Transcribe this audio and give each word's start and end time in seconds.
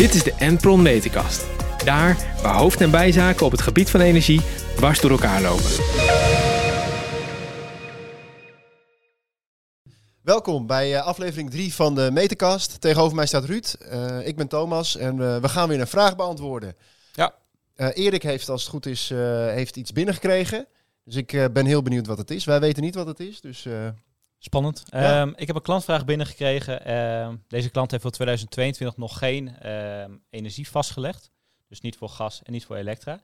Dit 0.00 0.14
is 0.14 0.22
de 0.22 0.34
Enpron 0.38 0.82
Meterkast. 0.82 1.46
Daar 1.84 2.38
waar 2.42 2.54
hoofd- 2.54 2.80
en 2.80 2.90
bijzaken 2.90 3.46
op 3.46 3.52
het 3.52 3.60
gebied 3.60 3.90
van 3.90 4.00
energie 4.00 4.40
dwars 4.76 5.00
door 5.00 5.10
elkaar 5.10 5.42
lopen. 5.42 5.70
Welkom 10.22 10.66
bij 10.66 10.94
eh, 10.94 11.06
aflevering 11.06 11.50
3 11.50 11.74
van 11.74 11.94
de 11.94 12.10
Meterkast. 12.12 12.80
Tegenover 12.80 13.16
mij 13.16 13.26
staat 13.26 13.44
Ruud. 13.44 13.72
Eh, 13.72 14.26
ik 14.26 14.36
ben 14.36 14.48
Thomas 14.48 14.96
en 14.96 15.20
eh, 15.20 15.36
we 15.36 15.48
gaan 15.48 15.68
weer 15.68 15.80
een 15.80 15.86
vraag 15.86 16.16
beantwoorden. 16.16 16.74
Ja. 17.12 17.34
Eh, 17.74 17.88
Erik 18.04 18.22
heeft, 18.22 18.48
als 18.48 18.60
het 18.62 18.70
goed 18.70 18.86
is, 18.86 19.10
eh, 19.10 19.46
heeft 19.46 19.76
iets 19.76 19.92
binnengekregen. 19.92 20.66
Dus 21.04 21.14
ik 21.14 21.32
eh, 21.32 21.44
ben 21.52 21.66
heel 21.66 21.82
benieuwd 21.82 22.06
wat 22.06 22.18
het 22.18 22.30
is. 22.30 22.44
Wij 22.44 22.60
weten 22.60 22.82
niet 22.82 22.94
wat 22.94 23.06
het 23.06 23.20
is, 23.20 23.40
dus... 23.40 23.66
Spannend. 24.42 24.82
Ja. 24.86 25.20
Ehm, 25.20 25.32
ik 25.36 25.46
heb 25.46 25.56
een 25.56 25.62
klantvraag 25.62 26.04
binnengekregen. 26.04 26.84
Ehm, 26.84 27.36
deze 27.48 27.70
klant 27.70 27.90
heeft 27.90 28.02
voor 28.02 28.10
2022 28.12 28.96
nog 28.96 29.18
geen 29.18 29.58
ehm, 29.58 30.16
energie 30.30 30.68
vastgelegd. 30.68 31.30
Dus 31.68 31.80
niet 31.80 31.96
voor 31.96 32.08
gas 32.08 32.42
en 32.42 32.52
niet 32.52 32.64
voor 32.64 32.76
elektra. 32.76 33.20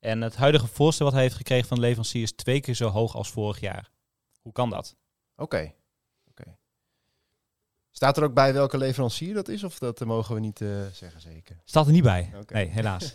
En 0.00 0.20
het 0.20 0.36
huidige 0.36 0.66
voorstel 0.66 1.04
wat 1.04 1.14
hij 1.14 1.22
heeft 1.22 1.34
gekregen 1.34 1.68
van 1.68 1.76
de 1.76 1.82
leverancier 1.82 2.22
is 2.22 2.32
twee 2.32 2.60
keer 2.60 2.74
zo 2.74 2.88
hoog 2.88 3.14
als 3.16 3.30
vorig 3.30 3.60
jaar. 3.60 3.90
Hoe 4.40 4.52
kan 4.52 4.70
dat? 4.70 4.96
Oké. 5.36 5.72
Oké. 6.30 6.56
Staat 7.90 8.16
er 8.16 8.22
ook 8.22 8.34
bij 8.34 8.52
welke 8.52 8.78
leverancier 8.78 9.34
dat 9.34 9.48
is? 9.48 9.64
Of 9.64 9.78
dat 9.78 10.00
mogen 10.00 10.34
we 10.34 10.40
niet 10.40 10.60
eh, 10.60 10.68
zeggen 10.92 11.20
zeker? 11.20 11.60
Staat 11.64 11.86
er 11.86 11.92
niet 11.92 12.02
bij. 12.02 12.32
Oké. 12.40 12.54
Nee, 12.54 12.66
helaas. 12.66 13.14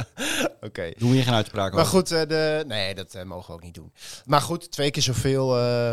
Oké. 0.60 0.92
Doen 0.96 1.08
we 1.08 1.14
hier 1.14 1.22
geen 1.24 1.34
uitspraak 1.34 1.72
Maar 1.72 1.80
over. 1.80 1.92
goed, 1.92 2.10
eh, 2.10 2.26
de, 2.28 2.64
nee, 2.66 2.94
dat 2.94 3.14
eh, 3.14 3.24
mogen 3.24 3.46
we 3.46 3.52
ook 3.52 3.62
niet 3.62 3.74
doen. 3.74 3.92
Maar 4.24 4.40
goed, 4.40 4.70
twee 4.70 4.90
keer 4.90 5.02
zoveel 5.02 5.58
eh, 5.58 5.90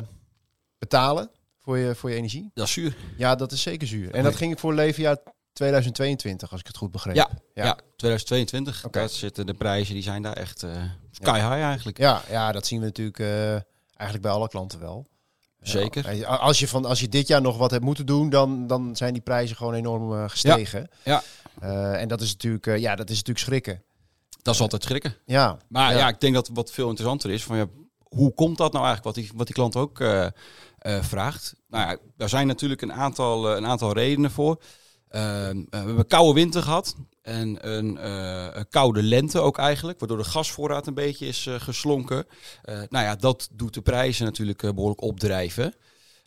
betalen 0.89 1.29
voor 1.61 1.77
je, 1.77 1.95
voor 1.95 2.09
je 2.09 2.15
energie. 2.15 2.51
Dat 2.53 2.65
is 2.67 2.73
zuur. 2.73 2.95
Ja, 3.17 3.35
dat 3.35 3.51
is 3.51 3.61
zeker 3.61 3.87
zuur. 3.87 4.13
En 4.13 4.23
dat 4.23 4.35
ging 4.35 4.59
voor 4.59 4.73
leefjaar 4.73 5.17
2022, 5.53 6.51
als 6.51 6.59
ik 6.59 6.67
het 6.67 6.77
goed 6.77 6.91
begreep. 6.91 7.15
Ja, 7.15 7.29
Ja. 7.53 7.63
ja. 7.63 7.77
2022. 7.95 8.85
Oké. 8.85 8.99
Daar 8.99 9.09
zitten 9.09 9.45
de 9.45 9.53
prijzen, 9.53 9.93
die 9.93 10.03
zijn 10.03 10.21
daar 10.21 10.33
echt 10.33 10.63
eh, 10.63 10.71
sky 11.11 11.33
high 11.39 11.51
eigenlijk. 11.51 11.97
Ja, 11.97 12.21
ja, 12.29 12.51
dat 12.51 12.65
zien 12.65 12.79
we 12.79 12.85
natuurlijk 12.85 13.19
eh, 13.19 13.49
eigenlijk 13.93 14.21
bij 14.21 14.31
alle 14.31 14.47
klanten 14.47 14.79
wel. 14.79 15.07
Zeker. 15.61 16.15
Ja, 16.15 16.27
als, 16.27 16.59
je 16.59 16.67
van, 16.67 16.85
als 16.85 16.99
je 16.99 17.09
dit 17.09 17.27
jaar 17.27 17.41
nog 17.41 17.57
wat 17.57 17.71
hebt 17.71 17.83
moeten 17.83 18.05
doen, 18.05 18.29
dan, 18.29 18.67
dan 18.67 18.95
zijn 18.95 19.13
die 19.13 19.21
prijzen 19.21 19.55
gewoon 19.55 19.73
enorm 19.73 20.13
eh, 20.13 20.29
gestegen. 20.29 20.89
Ja. 21.03 21.23
En 21.93 22.07
dat 22.07 22.21
is 22.21 22.31
natuurlijk, 22.31 22.65
ja, 22.65 22.95
dat 22.95 23.09
is 23.09 23.15
natuurlijk 23.15 23.45
schrikken. 23.45 23.83
Dat 24.41 24.53
is 24.53 24.61
altijd 24.61 24.83
schrikken. 24.83 25.15
Ja, 25.25 25.57
Maar 25.67 25.95
Ja. 25.95 26.07
ik 26.07 26.19
denk 26.19 26.33
dat 26.33 26.49
wat 26.53 26.71
veel 26.71 26.89
interessanter 26.89 27.29
is, 27.31 27.43
van 27.43 27.57
ja, 27.57 27.65
hoe 28.03 28.33
komt 28.33 28.57
dat 28.57 28.73
nou 28.73 28.85
eigenlijk, 28.85 29.15
wat 29.15 29.25
die, 29.25 29.37
wat 29.37 29.45
die 29.45 29.55
klant 29.55 29.75
ook 29.75 29.99
vraagt. 31.01 31.55
Nou 31.67 31.89
ja, 31.89 31.97
daar 32.17 32.29
zijn 32.29 32.47
natuurlijk 32.47 32.81
een 32.81 32.93
aantal, 32.93 33.49
eh, 33.49 33.55
een 33.57 33.65
aantal 33.65 33.93
redenen 33.93 34.31
voor. 34.31 34.61
Eh, 35.07 35.21
we 35.49 35.65
hebben 35.69 35.97
een 35.97 36.07
koude 36.07 36.33
winter 36.33 36.61
gehad 36.63 36.95
en 37.21 37.69
een, 37.69 37.97
eh, 37.97 38.47
een 38.51 38.69
koude 38.69 39.03
lente 39.03 39.39
ook 39.39 39.57
eigenlijk, 39.57 39.99
waardoor 39.99 40.17
de 40.17 40.23
gasvoorraad 40.23 40.87
een 40.87 40.93
beetje 40.93 41.27
is 41.27 41.47
eh, 41.47 41.55
geslonken. 41.59 42.25
Eh, 42.61 42.75
nou 42.89 43.05
ja, 43.05 43.15
dat 43.15 43.49
doet 43.51 43.73
de 43.73 43.81
prijzen 43.81 44.25
natuurlijk 44.25 44.63
eh, 44.63 44.71
behoorlijk 44.71 45.01
opdrijven. 45.01 45.75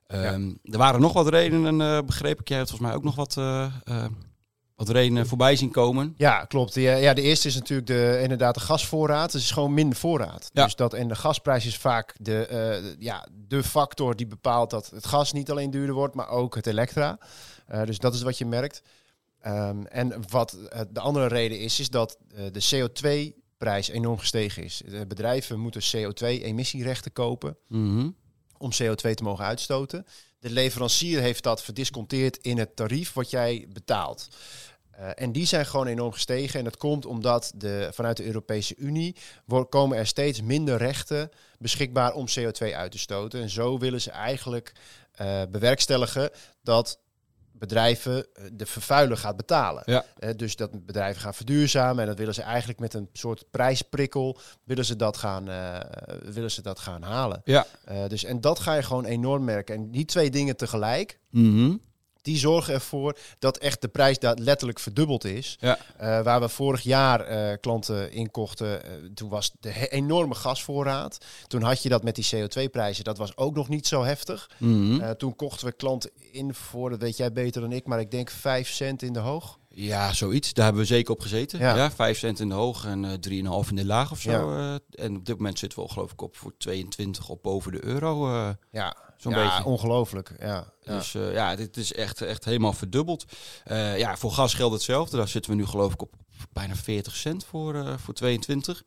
Ehm, 0.06 0.50
Er 0.62 0.78
waren 0.78 1.00
nog 1.00 1.12
wat 1.12 1.28
redenen, 1.28 1.80
eh, 1.80 1.98
begreep 2.06 2.40
ik. 2.40 2.48
Jij 2.48 2.56
hebt 2.56 2.70
volgens 2.70 2.88
mij 2.90 2.98
ook 2.98 3.04
nog 3.04 3.14
wat, 3.16 3.36
eh, 3.36 3.64
eh, 3.84 4.04
wat 4.78 4.88
redenen 4.88 5.26
voorbij 5.26 5.56
zien 5.56 5.70
komen. 5.70 6.14
Ja, 6.16 6.44
klopt. 6.44 6.74
Ja, 6.74 6.94
ja, 6.94 7.14
de 7.14 7.22
eerste 7.22 7.48
is 7.48 7.54
natuurlijk 7.54 7.88
de, 7.88 8.18
inderdaad 8.22 8.54
de 8.54 8.60
gasvoorraad. 8.60 9.32
Het 9.32 9.42
is 9.42 9.50
gewoon 9.50 9.74
minder 9.74 9.98
voorraad. 9.98 10.50
Ja. 10.52 10.64
Dus 10.64 10.74
dat, 10.76 10.94
en 10.94 11.08
de 11.08 11.14
gasprijs 11.14 11.66
is 11.66 11.76
vaak 11.76 12.14
de, 12.20 12.46
eh, 12.46 12.94
ja, 12.98 13.26
de 13.48 13.62
factor 13.62 14.16
die 14.16 14.26
bepaalt 14.26 14.70
dat 14.70 14.90
het 14.90 15.06
gas 15.06 15.32
niet 15.32 15.50
alleen 15.50 15.70
duurder 15.70 15.94
wordt, 15.94 16.14
maar 16.14 16.28
ook 16.28 16.54
het 16.54 16.66
elektra. 16.66 17.18
Eh, 17.66 17.84
dus 17.84 17.98
dat 17.98 18.14
is 18.14 18.22
wat 18.22 18.38
je 18.38 18.46
merkt. 18.46 18.82
Ehm, 19.40 19.82
en 19.84 20.22
wat 20.28 20.52
eh, 20.52 20.80
de 20.90 21.00
andere 21.00 21.26
reden 21.26 21.60
is, 21.60 21.80
is 21.80 21.90
dat 21.90 22.18
eh, 22.34 22.44
de 22.52 22.60
CO2-prijs 22.76 23.88
enorm 23.88 24.18
gestegen 24.18 24.64
is. 24.64 24.82
De 24.88 25.06
bedrijven 25.06 25.58
moeten 25.60 25.82
CO2-emissierechten 25.96 27.12
kopen 27.12 27.56
Mhm. 27.68 28.10
om 28.58 28.70
CO2 28.82 29.14
te 29.14 29.22
mogen 29.22 29.44
uitstoten. 29.44 30.06
De 30.40 30.50
leverancier 30.50 31.20
heeft 31.20 31.42
dat 31.42 31.62
verdisconteerd 31.62 32.36
in 32.36 32.58
het 32.58 32.76
tarief 32.76 33.12
wat 33.12 33.30
jij 33.30 33.66
betaalt. 33.72 34.28
Eh, 34.98 35.08
en 35.14 35.32
die 35.32 35.46
zijn 35.46 35.66
gewoon 35.66 35.86
enorm 35.86 36.12
gestegen. 36.12 36.58
En 36.58 36.64
dat 36.64 36.76
komt 36.76 37.06
omdat 37.06 37.52
de, 37.54 37.88
vanuit 37.92 38.16
de 38.16 38.24
Europese 38.26 38.76
Unie 38.76 39.16
komen 39.68 39.98
er 39.98 40.06
steeds 40.06 40.42
minder 40.42 40.76
rechten 40.76 41.30
beschikbaar 41.58 42.12
om 42.12 42.26
CO2 42.38 42.74
uit 42.74 42.90
te 42.90 42.98
stoten. 42.98 43.40
En 43.42 43.50
zo 43.50 43.78
willen 43.78 44.00
ze 44.00 44.10
eigenlijk 44.10 44.72
eh, 45.12 45.42
bewerkstelligen 45.50 46.30
dat 46.62 46.98
bedrijven 47.52 48.26
eh, 48.32 48.44
de 48.52 48.66
vervuiler 48.66 49.16
gaat 49.16 49.36
betalen. 49.36 49.82
Ja. 49.86 50.04
Dus 50.36 50.56
dat 50.56 50.86
bedrijven 50.86 51.20
gaan 51.20 51.34
verduurzamen. 51.34 52.00
En 52.00 52.06
dat 52.06 52.18
willen 52.18 52.34
ze 52.34 52.42
eigenlijk 52.42 52.78
met 52.78 52.94
een 52.94 53.08
soort 53.12 53.44
prijsprikkel 53.50 54.38
willen 54.64 54.84
ze 54.84 54.96
dat 54.96 55.16
gaan, 55.16 55.44
willen 56.24 56.50
ze 56.50 56.62
dat 56.62 56.78
gaan 56.78 57.02
halen. 57.02 57.40
Ja. 57.44 57.66
Dus, 58.08 58.24
en 58.24 58.40
dat 58.40 58.58
ga 58.58 58.74
je 58.74 58.82
gewoon 58.82 59.04
enorm 59.04 59.44
merken. 59.44 59.74
En 59.74 59.90
die 59.90 60.04
twee 60.04 60.30
dingen 60.30 60.56
tegelijk, 60.56 61.18
Mhm. 61.30 61.76
Die 62.28 62.38
zorgen 62.38 62.74
ervoor 62.74 63.18
dat 63.38 63.58
echt 63.58 63.80
de 63.80 63.88
prijs 63.88 64.18
daar 64.18 64.36
letterlijk 64.38 64.78
verdubbeld 64.78 65.24
is. 65.24 65.56
Ja. 65.60 65.78
Eh, 65.96 66.22
waar 66.22 66.40
we 66.40 66.48
vorig 66.48 66.80
jaar 66.80 67.20
eh, 67.20 67.56
klanten 67.60 68.12
inkochten, 68.12 68.84
eh, 68.84 68.90
toen 69.14 69.28
was 69.28 69.52
de 69.60 69.88
enorme 69.88 70.34
gasvoorraad. 70.34 71.18
Toen 71.46 71.62
had 71.62 71.82
je 71.82 71.88
dat 71.88 72.02
met 72.02 72.14
die 72.14 72.28
CO2-prijzen, 72.34 73.04
dat 73.04 73.18
was 73.18 73.36
ook 73.36 73.54
nog 73.54 73.68
niet 73.68 73.86
zo 73.86 74.04
heftig. 74.04 74.50
Mhm. 74.58 75.14
Toen 75.16 75.36
kochten 75.36 75.66
we 75.66 75.72
klanten 75.72 76.10
in 76.32 76.54
voor, 76.54 76.90
dat 76.90 77.00
weet 77.00 77.16
jij 77.16 77.32
beter 77.32 77.60
dan 77.60 77.72
ik, 77.72 77.86
maar 77.86 78.00
ik 78.00 78.10
denk 78.10 78.30
5 78.30 78.68
cent 78.68 79.02
in 79.02 79.12
de 79.12 79.18
hoog. 79.18 79.58
Ja, 79.80 80.12
zoiets. 80.12 80.52
Daar 80.52 80.64
hebben 80.64 80.82
we 80.82 80.88
zeker 80.88 81.12
op 81.12 81.20
gezeten. 81.20 81.58
Ja. 81.58 81.76
Ja, 81.76 81.90
5 81.90 82.18
cent 82.18 82.40
in 82.40 82.48
de 82.48 82.54
hoog 82.54 82.84
en 82.84 83.04
eh 83.04 83.10
3,5 83.64 83.68
in 83.70 83.76
de 83.76 83.84
laag 83.84 84.10
of 84.10 84.20
zo. 84.20 84.30
Ja. 84.30 84.74
eh. 84.94 85.04
en 85.04 85.16
op 85.16 85.24
dit 85.26 85.36
moment 85.36 85.58
zitten 85.58 85.82
we 85.82 85.88
geloof 85.88 86.12
ik 86.12 86.22
op 86.22 86.36
voor 86.36 86.52
22 86.58 87.28
op 87.28 87.42
boven 87.42 87.72
de 87.72 87.84
euro. 87.84 88.26
eh. 88.34 88.48
Ja, 88.70 88.96
Zo'n 89.16 89.32
ja, 89.32 89.44
beetje. 89.44 89.64
ongelooflijk. 89.70 90.32
Ja. 90.40 90.72
Dus 90.84 91.12
ja, 91.12 91.56
dit 91.56 91.76
is 91.76 91.92
echt, 91.92 92.20
echt 92.22 92.44
helemaal 92.44 92.72
verdubbeld. 92.72 93.24
Ja, 93.96 94.16
voor 94.16 94.30
gas 94.32 94.54
geldt 94.54 94.74
hetzelfde. 94.74 95.16
Daar 95.16 95.28
zitten 95.28 95.50
we 95.50 95.56
nu 95.56 95.66
geloof 95.66 95.92
ik 95.92 96.02
op 96.02 96.14
bijna 96.52 96.74
40 96.74 97.16
cent 97.16 97.44
voor, 97.44 97.98
voor 97.98 98.14
22. 98.14 98.82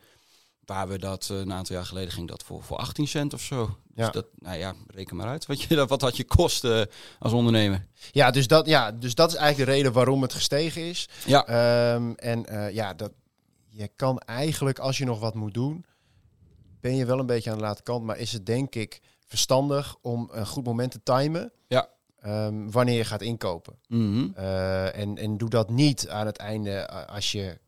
Waar 0.66 0.88
we 0.88 1.00
dat 1.00 1.28
eh, 1.32 1.38
een 1.38 1.54
aantal 1.54 1.76
jaar 1.76 1.86
geleden 1.86 2.12
ging 2.12 2.28
dat 2.28 2.44
voor, 2.44 2.64
voor 2.64 2.78
18 2.78 3.08
cent 3.08 3.34
of 3.34 3.42
zo. 3.42 3.66
Dus 3.66 4.06
Ja. 4.06 4.12
dat, 4.12 4.26
nou 4.36 4.58
ja, 4.58 4.74
reken 4.88 5.16
maar 5.16 5.28
uit. 5.28 5.46
Wat, 5.46 5.62
je, 5.62 5.86
wat 5.88 6.02
had 6.02 6.18
je 6.18 6.24
kosten 6.24 6.90
als 7.20 7.34
ondernemer? 7.34 7.86
Ja, 8.12 8.32
dus 8.32 8.48
dat, 8.48 8.66
ja, 8.66 8.92
dus 8.92 9.16
dat 9.16 9.30
is 9.32 9.36
eigenlijk 9.36 9.70
de 9.70 9.76
reden 9.76 9.94
waarom 9.94 10.22
het 10.22 10.34
gestegen 10.34 10.82
is. 10.82 11.10
Ja. 11.26 11.46
Ehm, 11.46 12.12
en 12.16 12.46
eh, 12.46 12.74
ja, 12.74 12.94
dat, 12.94 13.12
je 13.70 13.88
kan 13.96 14.20
eigenlijk, 14.20 14.80
als 14.80 14.98
je 14.98 15.06
nog 15.06 15.20
wat 15.20 15.34
moet 15.36 15.54
doen, 15.54 15.86
ben 16.82 16.96
je 16.96 17.06
wel 17.06 17.20
een 17.20 17.26
beetje 17.26 17.52
aan 17.52 17.58
de 17.58 17.64
late 17.64 17.84
kant. 17.84 18.04
Maar 18.04 18.18
is 18.18 18.32
het 18.32 18.46
denk 18.46 18.76
ik 18.76 19.02
verstandig 19.26 19.96
om 20.02 20.30
een 20.32 20.48
goed 20.48 20.64
moment 20.66 20.92
te 20.92 21.04
timen 21.04 21.52
Ja. 21.68 21.90
ehm, 22.22 22.70
wanneer 22.70 22.98
je 22.98 23.04
gaat 23.06 23.22
inkopen. 23.22 23.74
Mhm. 23.88 24.28
Eh, 24.36 24.98
en, 24.98 25.18
en 25.18 25.38
doe 25.38 25.50
dat 25.50 25.70
niet 25.70 26.10
aan 26.10 26.26
het 26.26 26.38
einde 26.38 26.72
eh, 26.72 27.06
als 27.16 27.32
je 27.32 27.60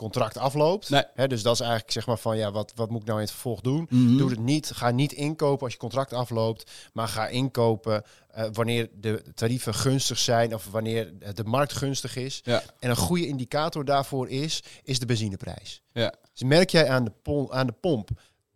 contract 0.00 0.38
afloopt. 0.38 0.90
Nee. 0.90 1.02
Hè, 1.14 1.26
dus 1.28 1.42
dat 1.42 1.54
is 1.54 1.60
eigenlijk 1.60 1.92
zeg 1.92 2.06
maar 2.06 2.18
van, 2.18 2.36
ja, 2.36 2.50
wat, 2.52 2.72
wat 2.74 2.90
moet 2.90 3.00
ik 3.00 3.06
nou 3.06 3.18
in 3.18 3.24
het 3.24 3.32
vervolg 3.34 3.60
doen? 3.60 3.86
Mhm. 3.90 4.16
Doe 4.16 4.30
het 4.30 4.38
niet. 4.38 4.70
Ga 4.74 4.90
niet 4.90 5.12
inkopen 5.12 5.62
als 5.64 5.72
je 5.72 5.78
contract 5.78 6.12
afloopt. 6.12 6.70
Maar 6.92 7.08
ga 7.08 7.28
inkopen 7.28 8.02
eh, 8.30 8.44
wanneer 8.52 8.88
de 8.94 9.22
tarieven 9.34 9.74
gunstig 9.74 10.18
zijn 10.18 10.54
of 10.54 10.66
wanneer 10.70 11.12
de 11.34 11.44
markt 11.44 11.72
gunstig 11.72 12.16
is. 12.16 12.40
Ja. 12.44 12.62
En 12.78 12.90
een 12.90 12.96
goede 12.96 13.26
indicator 13.26 13.84
daarvoor 13.84 14.28
is, 14.28 14.62
is 14.82 14.98
de 14.98 15.06
benzineprijs. 15.06 15.82
Ja. 15.92 16.14
Dus 16.32 16.42
merk 16.42 16.70
jij 16.70 16.88
aan 16.88 17.04
de, 17.04 17.12
pom- 17.22 17.52
aan 17.52 17.66
de 17.66 17.74
pomp 17.80 18.08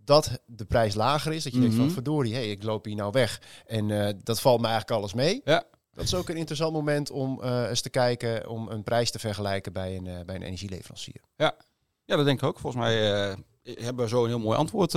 dat 0.05 0.31
de 0.47 0.65
prijs 0.65 0.95
lager 0.95 1.33
is, 1.33 1.45
dat 1.45 1.53
je 1.53 1.61
denkt 1.61 1.75
van 1.75 1.85
Mhm. 1.85 1.95
verdorie, 1.95 2.35
hey, 2.35 2.51
ik 2.51 2.63
loop 2.63 2.85
hier 2.85 2.95
nou 2.97 3.11
weg. 3.13 3.41
En 3.67 4.07
eh, 4.07 4.13
dat 4.23 4.41
valt 4.41 4.61
me 4.61 4.67
eigenlijk 4.67 4.97
alles 5.01 5.15
mee. 5.15 5.41
Ja. 5.45 5.65
Dat 5.95 6.05
is 6.05 6.15
ook 6.15 6.29
een 6.29 6.37
interessant 6.37 6.73
moment 6.73 7.11
om 7.11 7.43
eh, 7.43 7.69
eens 7.69 7.81
te 7.81 7.91
kijken, 7.91 8.49
om 8.49 8.69
een 8.69 8.83
prijs 8.83 9.11
te 9.11 9.19
vergelijken 9.19 9.73
bij 9.73 9.97
een, 9.97 10.07
eh, 10.07 10.25
bij 10.25 10.35
een 10.35 10.43
energieleverancier. 10.43 11.21
Ja, 11.37 12.17
dat 12.17 12.25
denk 12.25 12.43
ik 12.43 12.49
ook. 12.49 12.59
Volgens 12.59 12.83
mij 12.83 13.13
eh, 13.13 13.37
hebben 13.63 14.05
we 14.05 14.11
zo 14.11 14.23
een 14.23 14.29
heel 14.29 14.39
mooi 14.39 14.59
antwoord 14.59 14.93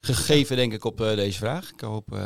gegeven, 0.00 0.56
denk 0.56 0.72
ik, 0.72 0.84
op 0.84 0.98
deze 0.98 1.38
vraag. 1.38 1.70
Ik 1.70 1.80
hoop 1.80 2.18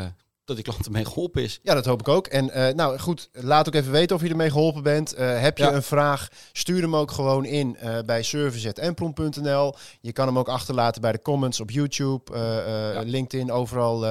dat 0.57 0.65
die 0.65 0.73
klant 0.75 0.87
ermee 0.87 1.05
geholpen 1.05 1.43
is. 1.43 1.59
Ja, 1.63 1.75
dat 1.75 1.85
hoop 1.85 2.01
ik 2.01 2.09
ook. 2.09 2.27
En 2.27 2.51
eh, 2.51 2.75
nou 2.75 2.99
goed, 2.99 3.29
laat 3.33 3.67
ook 3.69 3.75
even 3.75 3.93
weten 3.93 4.17
of 4.17 4.23
je 4.23 4.29
ermee 4.29 4.51
geholpen 4.51 4.83
bent. 4.83 5.13
Eh, 5.15 5.41
heb 5.41 5.59
je 5.59 5.65
Ja. 5.65 5.73
een 5.73 5.83
vraag, 5.83 6.29
stuur 6.53 6.81
hem 6.83 6.97
ook 6.97 7.11
gewoon 7.11 7.45
in 7.45 7.77
eh, 7.77 7.99
bij 8.07 8.23
service.enpron.nl. 8.23 9.75
Je 10.01 10.13
kan 10.13 10.27
hem 10.27 10.39
ook 10.39 10.49
achterlaten 10.49 11.01
bij 11.01 11.13
de 11.13 11.23
comments 11.23 11.61
op 11.61 11.71
YouTube, 11.71 12.37
Ja. 12.95 13.01
LinkedIn, 13.01 13.53
overal. 13.53 14.07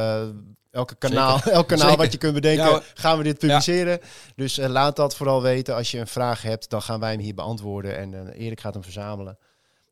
Elke 0.72 0.96
kanaal, 0.96 1.36
Zeker. 1.38 1.52
elk 1.60 1.68
kanaal 1.68 1.84
Zeker. 1.90 2.04
wat 2.04 2.12
je 2.12 2.18
kunt 2.18 2.34
bedenken, 2.34 2.66
Ja, 2.66 2.82
gaan 2.94 3.18
we 3.18 3.24
dit 3.24 3.38
publiceren. 3.38 4.00
Dus 4.36 4.58
laat 4.58 4.96
dat 4.96 5.16
vooral 5.16 5.42
weten. 5.42 5.76
Als 5.76 5.92
je 5.92 6.00
een 6.00 6.08
vraag 6.08 6.42
hebt, 6.42 6.70
dan 6.70 6.82
gaan 6.82 7.00
wij 7.00 7.12
hem 7.12 7.20
hier 7.20 7.34
beantwoorden. 7.36 7.98
En 7.98 8.28
Erik 8.32 8.60
gaat 8.62 8.74
hem 8.74 8.84
verzamelen. 8.84 9.38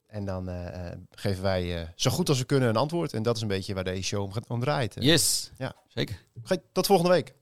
En 0.08 0.26
dan 0.26 0.50
eh, 0.50 0.68
eh, 0.68 0.98
geven 1.12 1.44
wij 1.44 1.76
eh, 1.82 1.88
zo 1.96 2.12
goed 2.12 2.30
als 2.30 2.38
we 2.40 2.46
kunnen 2.46 2.70
een 2.70 2.76
antwoord. 2.76 3.14
En 3.14 3.24
dat 3.24 3.36
is 3.36 3.42
een 3.42 3.48
beetje 3.48 3.74
waar 3.74 3.84
deze 3.84 4.02
show 4.04 4.24
om, 4.24 4.32
gaat- 4.34 4.48
om 4.48 4.60
draait. 4.60 4.96
Yes, 5.00 5.52
Ja. 5.58 5.74
zeker. 5.88 6.20
Goed, 6.44 6.60
Tot 6.72 6.86
volgende 6.86 7.12
week. 7.12 7.34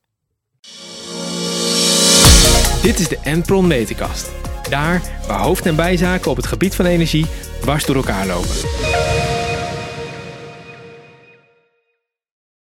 Dit 2.81 2.99
is 2.99 3.07
de 3.07 3.17
Enpron 3.23 3.67
Meterkast. 3.67 4.29
Daar 4.69 5.21
waar 5.27 5.39
hoofd- 5.39 5.65
en 5.65 5.75
bijzaken 5.75 6.31
op 6.31 6.37
het 6.37 6.45
gebied 6.47 6.75
van 6.75 6.85
energie 6.85 7.25
dwars 7.61 7.85
door 7.85 7.95
elkaar 7.95 8.27
lopen. 8.27 8.55